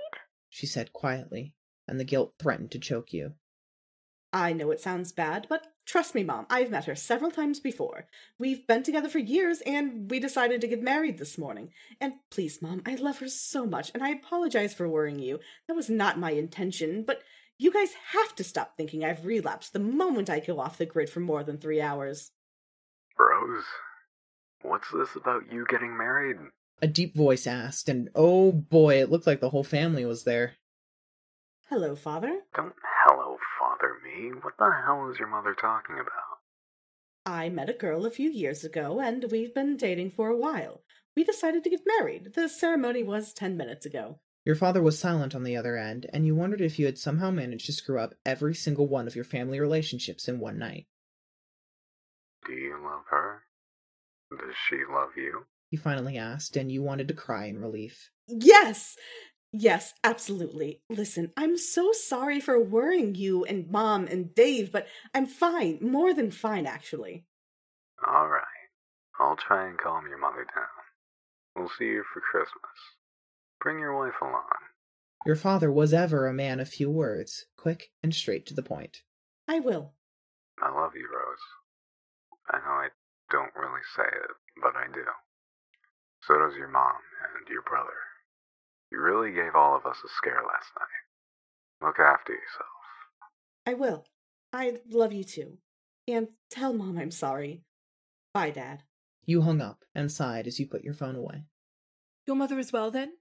[0.51, 1.53] She said quietly,
[1.87, 3.35] and the guilt threatened to choke you.
[4.33, 8.07] I know it sounds bad, but trust me, Mom, I've met her several times before.
[8.37, 11.71] We've been together for years, and we decided to get married this morning.
[12.01, 15.39] And please, Mom, I love her so much, and I apologize for worrying you.
[15.67, 17.23] That was not my intention, but
[17.57, 21.09] you guys have to stop thinking I've relapsed the moment I go off the grid
[21.09, 22.31] for more than three hours.
[23.17, 23.63] Rose,
[24.63, 26.37] what's this about you getting married?
[26.81, 30.55] A deep voice asked, and oh boy, it looked like the whole family was there.
[31.69, 32.41] Hello, Father.
[32.55, 32.73] Don't
[33.05, 34.31] hello father me.
[34.41, 36.39] What the hell is your mother talking about?
[37.23, 40.81] I met a girl a few years ago, and we've been dating for a while.
[41.15, 42.33] We decided to get married.
[42.33, 44.19] The ceremony was ten minutes ago.
[44.43, 47.29] Your father was silent on the other end, and you wondered if you had somehow
[47.29, 50.87] managed to screw up every single one of your family relationships in one night.
[52.47, 53.43] Do you love her?
[54.31, 55.45] Does she love you?
[55.71, 58.11] He finally asked, and you wanted to cry in relief.
[58.27, 58.97] Yes!
[59.53, 60.81] Yes, absolutely.
[60.89, 65.79] Listen, I'm so sorry for worrying you and Mom and Dave, but I'm fine.
[65.81, 67.25] More than fine, actually.
[68.05, 68.43] Alright.
[69.17, 70.67] I'll try and calm your mother down.
[71.55, 72.77] We'll see you for Christmas.
[73.61, 74.43] Bring your wife along.
[75.25, 79.03] Your father was ever a man of few words, quick and straight to the point.
[79.47, 79.93] I will.
[80.61, 81.37] I love you, Rose.
[82.49, 82.87] I know I
[83.29, 84.31] don't really say it,
[84.61, 85.05] but I do.
[86.27, 86.93] So does your mom
[87.37, 87.97] and your brother.
[88.91, 91.87] You really gave all of us a scare last night.
[91.87, 92.67] Look after yourself.
[93.65, 94.05] I will.
[94.53, 95.57] I love you too.
[96.07, 97.63] And tell Mom I'm sorry.
[98.33, 98.83] Bye, Dad.
[99.25, 101.45] You hung up and sighed as you put your phone away.
[102.27, 103.13] Your mother is well, then?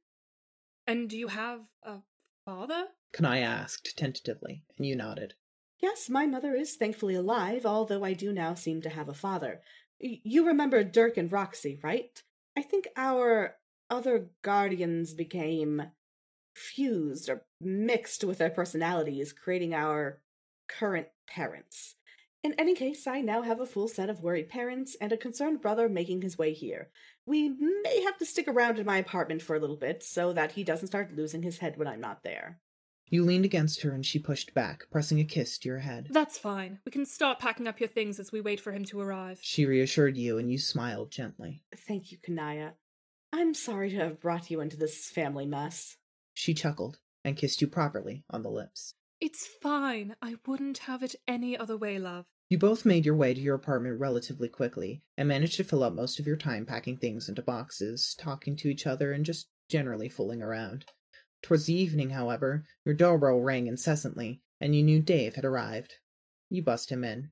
[0.87, 1.99] And do you have a
[2.45, 2.87] father?
[3.13, 5.35] Kanaya asked tentatively, and you nodded.
[5.81, 9.63] Yes, my mother is thankfully alive, although I do now seem to have a father.
[10.01, 12.23] Y- you remember Dirk and Roxy, right?
[12.57, 13.57] I think our
[13.89, 15.83] other guardians became
[16.55, 20.21] fused or mixed with their personalities, creating our
[20.69, 21.97] current parents.
[22.43, 25.61] In any case, I now have a full set of worried parents and a concerned
[25.61, 26.89] brother making his way here.
[27.27, 30.53] We may have to stick around in my apartment for a little bit so that
[30.53, 32.59] he doesn't start losing his head when I'm not there.
[33.11, 36.07] You leaned against her and she pushed back, pressing a kiss to your head.
[36.11, 36.79] That's fine.
[36.85, 39.41] We can start packing up your things as we wait for him to arrive.
[39.43, 41.65] She reassured you and you smiled gently.
[41.77, 42.75] Thank you, Kanaya.
[43.33, 45.97] I'm sorry to have brought you into this family mess.
[46.35, 48.95] She chuckled and kissed you properly on the lips.
[49.21, 50.15] It's fine.
[50.23, 52.27] I wouldn't have it any other way, love.
[52.49, 55.93] You both made your way to your apartment relatively quickly and managed to fill up
[55.93, 60.09] most of your time packing things into boxes, talking to each other, and just generally
[60.09, 60.85] fooling around.
[61.43, 65.95] Towards the evening, however, your doorbell rang incessantly, and you knew Dave had arrived.
[66.51, 67.31] You bust him in.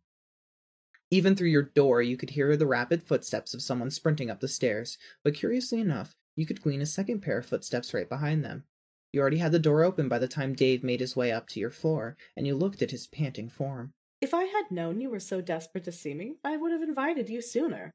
[1.11, 4.49] Even through your door, you could hear the rapid footsteps of someone sprinting up the
[4.49, 8.65] stairs, but curiously enough, you could glean a second pair of footsteps right behind them.
[9.13, 11.61] You already had the door open by the time Dave made his way up to
[11.61, 13.93] your floor, and you looked at his panting form.
[14.21, 17.31] If I had known you were so desperate to see me, I would have invited
[17.31, 17.91] you sooner.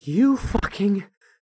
[0.00, 1.04] You fucking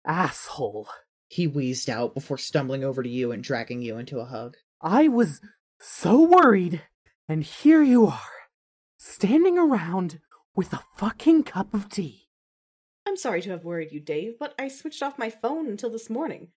[0.05, 0.87] asshole.
[1.31, 4.57] He wheezed out before stumbling over to you and dragging you into a hug.
[4.81, 5.39] I was
[5.79, 6.81] so worried,
[7.25, 8.49] and here you are,
[8.97, 10.19] standing around
[10.57, 12.27] with a fucking cup of tea.
[13.07, 16.09] I'm sorry to have worried you, Dave, but I switched off my phone until this
[16.09, 16.49] morning.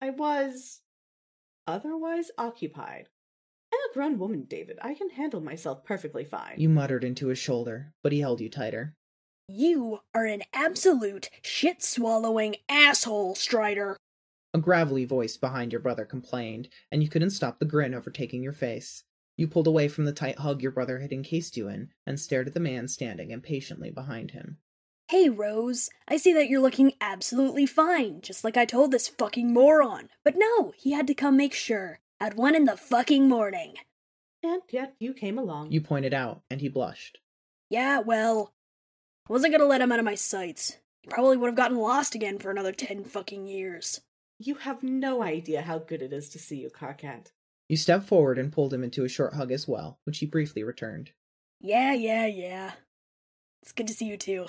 [0.00, 0.80] I was
[1.66, 3.10] otherwise occupied.
[3.70, 4.78] I'm a grown woman, David.
[4.80, 6.54] I can handle myself perfectly fine.
[6.56, 8.94] You muttered into his shoulder, but he held you tighter.
[9.46, 13.98] You are an absolute shit swallowing asshole, Strider.
[14.54, 18.52] A gravelly voice behind your brother complained, and you couldn't stop the grin overtaking your
[18.52, 19.04] face.
[19.36, 22.48] You pulled away from the tight hug your brother had encased you in and stared
[22.48, 24.58] at the man standing impatiently behind him.
[25.08, 29.52] Hey, Rose, I see that you're looking absolutely fine, just like I told this fucking
[29.52, 30.10] moron.
[30.22, 32.00] But no, he had to come make sure.
[32.20, 33.74] At one in the fucking morning.
[34.42, 35.72] And yet you came along.
[35.72, 37.18] You pointed out, and he blushed.
[37.68, 38.52] Yeah, well,
[39.28, 40.78] I wasn't gonna let him out of my sights.
[41.00, 44.00] He probably would have gotten lost again for another ten fucking years.
[44.44, 47.30] You have no idea how good it is to see you, Karkat.
[47.68, 50.64] You stepped forward and pulled him into a short hug as well, which he briefly
[50.64, 51.12] returned.
[51.60, 52.72] Yeah, yeah, yeah.
[53.62, 54.46] It's good to see you too.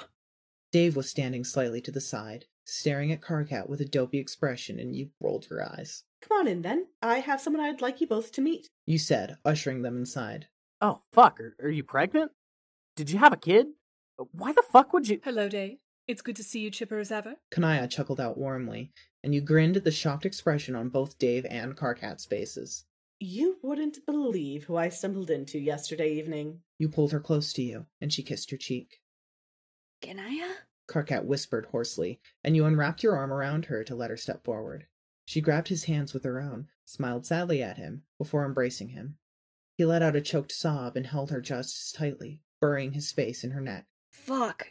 [0.72, 4.96] Dave was standing slightly to the side, staring at Karkat with a dopey expression, and
[4.96, 6.06] you rolled your eyes.
[6.24, 6.88] Come on in then.
[7.04, 8.72] I have someone I'd like you both to meet.
[8.88, 10.48] You said, ushering them inside.
[10.82, 11.40] Oh, fuck.
[11.40, 12.32] Are, are you pregnant?
[12.96, 13.68] Did you have a kid?
[14.32, 15.20] Why the fuck would you.
[15.24, 15.78] Hello, Dave.
[16.08, 17.36] It's good to see you chipper as ever.
[17.50, 18.92] Kanaya chuckled out warmly,
[19.24, 22.84] and you grinned at the shocked expression on both Dave and Karkat's faces.
[23.20, 26.60] You wouldn't believe who I stumbled into yesterday evening.
[26.78, 29.00] You pulled her close to you, and she kissed your cheek.
[30.02, 30.56] Kanaya?
[30.90, 34.88] Karkat whispered hoarsely, and you unwrapped your arm around her to let her step forward.
[35.26, 39.16] She grabbed his hands with her own, smiled sadly at him, before embracing him.
[39.78, 43.46] He let out a choked sob and held her just as tightly, burying his face
[43.46, 43.86] in her neck.
[44.12, 44.68] Fuck.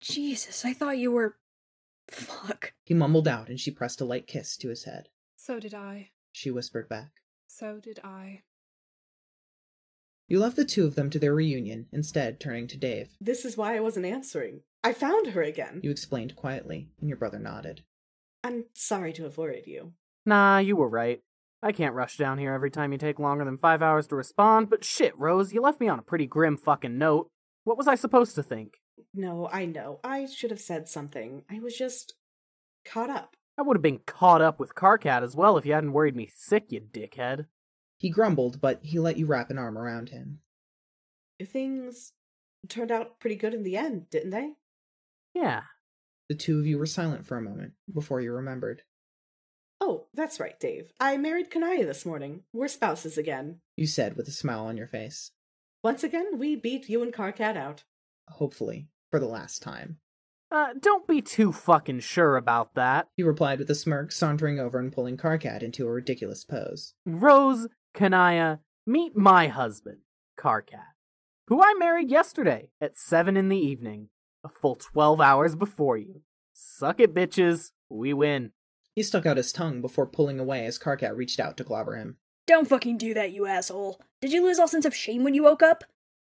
[0.00, 1.36] Jesus, I thought you were.
[2.10, 2.72] Fuck.
[2.84, 5.08] He mumbled out, and she pressed a light kiss to his head.
[5.36, 6.10] So did I.
[6.32, 7.10] She whispered back.
[7.46, 8.42] So did I.
[10.28, 13.16] You left the two of them to their reunion, instead turning to Dave.
[13.20, 14.60] This is why I wasn't answering.
[14.84, 15.80] I found her again.
[15.82, 17.82] You explained quietly, and your brother nodded.
[18.44, 19.92] I'm sorry to have worried you.
[20.24, 21.20] Nah, you were right.
[21.62, 24.70] I can't rush down here every time you take longer than five hours to respond,
[24.70, 27.28] but shit, Rose, you left me on a pretty grim fucking note.
[27.64, 28.78] What was I supposed to think?
[29.12, 30.00] No, I know.
[30.04, 31.42] I should have said something.
[31.50, 32.14] I was just
[32.84, 33.36] caught up.
[33.58, 36.30] I would have been caught up with Karkat as well if you hadn't worried me
[36.34, 37.46] sick, you dickhead.
[37.98, 40.38] He grumbled, but he let you wrap an arm around him.
[41.44, 42.12] Things
[42.68, 44.52] turned out pretty good in the end, didn't they?
[45.34, 45.62] Yeah.
[46.28, 48.82] The two of you were silent for a moment before you remembered.
[49.80, 50.92] Oh, that's right, Dave.
[51.00, 52.42] I married Kanaya this morning.
[52.52, 53.60] We're spouses again.
[53.76, 55.32] You said with a smile on your face.
[55.82, 57.84] Once again, we beat you and Karkat out.
[58.28, 59.98] Hopefully, for the last time.
[60.52, 63.08] Uh, don't be too fucking sure about that.
[63.16, 66.94] He replied with a smirk, sauntering over and pulling Karkat into a ridiculous pose.
[67.06, 69.98] Rose, Kanaya, meet my husband,
[70.36, 70.94] Karkat,
[71.46, 74.08] who I married yesterday at 7 in the evening,
[74.42, 76.22] a full 12 hours before you.
[76.52, 77.70] Suck it, bitches.
[77.88, 78.50] We win.
[78.96, 82.16] He stuck out his tongue before pulling away as Karkat reached out to clobber him.
[82.48, 84.00] Don't fucking do that, you asshole.
[84.20, 85.84] Did you lose all sense of shame when you woke up?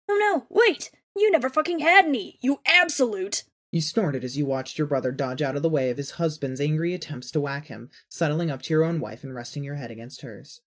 [0.09, 0.93] Oh no, wait!
[1.17, 3.45] You never fucking had any, you absolute!
[3.71, 6.61] You snorted as you watched your brother dodge out of the way of his husband's
[6.61, 9.91] angry attempts to whack him, settling up to your own wife and resting your head
[9.91, 10.61] against hers.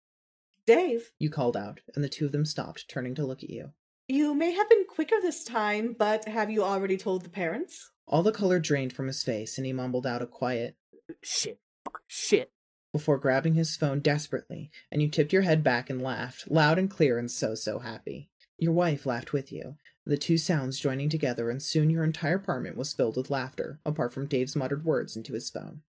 [0.66, 3.72] Dave, You called out, and the two of them stopped, turning to look at you.
[4.08, 7.92] you may have been quicker this time, but have you already told the parents?
[8.08, 10.76] All the color drained from his face, and he mumbled out a quiet,
[11.22, 11.60] Shit.
[11.84, 12.02] Fuck.
[12.08, 12.52] Shit.
[12.92, 16.90] before grabbing his phone desperately, and you tipped your head back and laughed, loud and
[16.90, 18.30] clear and so, so happy.
[18.58, 19.76] Your wife laughed with you,
[20.06, 24.14] the two sounds joining together, and soon your entire apartment was filled with laughter, apart
[24.14, 25.82] from Dave's muttered words into his phone.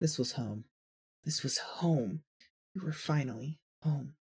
[0.00, 0.64] This was home.
[1.24, 2.22] This was home.
[2.74, 4.14] You were finally home.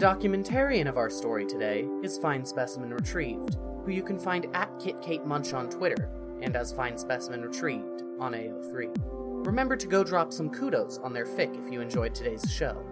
[0.00, 5.52] Documentarian of our story today is Fine Specimen Retrieved, who you can find at KitKateMunch
[5.52, 6.08] on Twitter
[6.40, 8.96] and as Fine Specimen Retrieved on AO3.
[9.44, 12.82] Remember to go drop some kudos on their fic if you enjoyed today's show.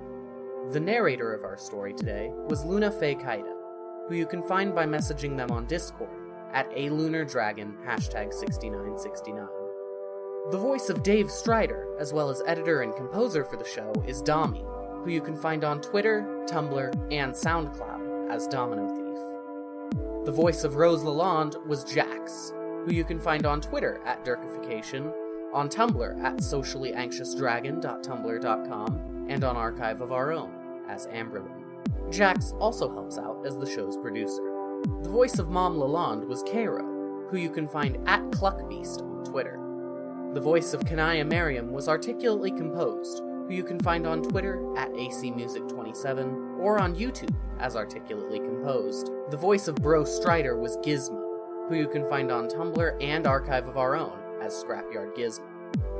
[0.71, 3.55] The narrator of our story today was Luna Fae Kaida,
[4.07, 6.11] who you can find by messaging them on Discord
[6.53, 9.49] at a lunar dragon hashtag 6969.
[10.51, 14.21] The voice of Dave Strider, as well as editor and composer for the show, is
[14.21, 14.63] Domi,
[15.05, 19.05] who you can find on Twitter, Tumblr, and SoundCloud as Domino Thief.
[20.25, 25.13] The voice of Rose Lalonde was Jax, who you can find on Twitter at Dirkification,
[25.53, 30.53] on Tumblr at sociallyanxiousdragon.tumblr.com, and on Archive of Our Own
[30.89, 31.65] as Amberlin.
[32.11, 34.43] Jax also helps out as the show's producer.
[35.03, 39.61] The voice of Mom Lalonde was Caro, who you can find at Cluckbeast on Twitter.
[40.35, 44.93] The voice of Kanaya Maryam was articulately composed, who you can find on Twitter at
[44.93, 49.11] ACMusic27 or on YouTube as articulately composed.
[49.31, 53.67] The voice of Bro Strider was Gizmo, who you can find on Tumblr and Archive
[53.67, 55.47] of Our Own as Scrapyard Gizmo.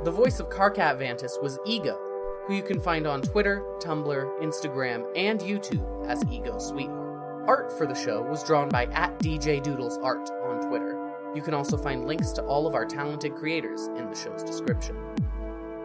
[0.03, 1.99] The voice of Karkat Vantas was Ego,
[2.45, 7.47] who you can find on Twitter, Tumblr, Instagram, and YouTube as Ego Sweetheart.
[7.47, 11.11] Art for the show was drawn by at DJ Doodles Art on Twitter.
[11.35, 14.95] You can also find links to all of our talented creators in the show's description.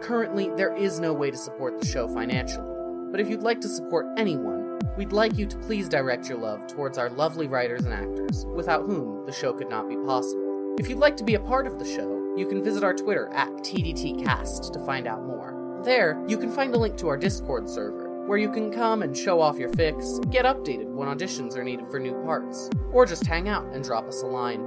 [0.05, 2.67] Currently, there is no way to support the show financially,
[3.09, 6.67] but if you'd like to support anyone, we'd like you to please direct your love
[6.67, 10.75] towards our lovely writers and actors, without whom the show could not be possible.
[10.77, 13.29] If you'd like to be a part of the show, you can visit our Twitter
[13.33, 15.81] at TDTcast to find out more.
[15.83, 19.17] There, you can find a link to our Discord server, where you can come and
[19.17, 23.25] show off your fics, get updated when auditions are needed for new parts, or just
[23.25, 24.61] hang out and drop us a line.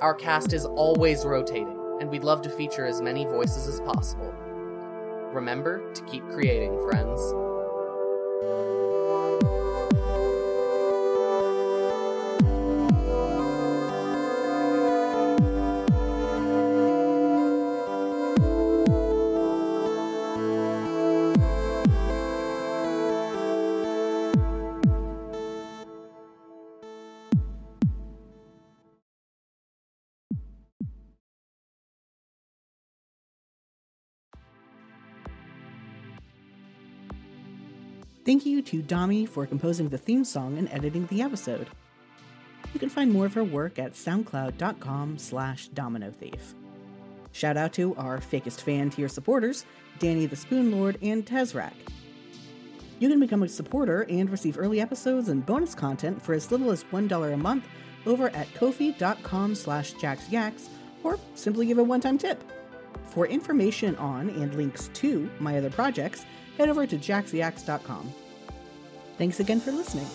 [0.00, 4.34] Our cast is always rotating, and we'd love to feature as many voices as possible.
[5.32, 7.20] Remember to keep creating, friends.
[38.30, 41.66] Thank you to Domi for composing the theme song and editing the episode.
[42.72, 46.38] You can find more of her work at soundcloud.com slash dominothief.
[47.32, 49.64] Shout out to our fakest fan tier supporters,
[49.98, 51.72] Danny the Spoon Lord and Tezrak.
[53.00, 56.70] You can become a supporter and receive early episodes and bonus content for as little
[56.70, 57.66] as $1 a month
[58.06, 60.68] over at kofi.com slash jaxyax
[61.02, 62.44] or simply give a one-time tip.
[63.06, 66.24] For information on and links to my other projects,
[66.60, 68.12] head over to jaxyax.com.
[69.16, 70.06] Thanks again for listening.